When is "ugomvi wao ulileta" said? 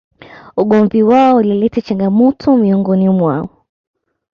0.57-1.81